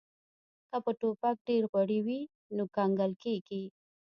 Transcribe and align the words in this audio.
که 0.69 0.77
په 0.85 0.91
ټوپک 0.99 1.35
ډیر 1.47 1.63
غوړي 1.71 1.99
وي 2.05 2.19
نو 2.55 2.63
کنګل 2.75 3.11
کیږي 3.23 3.63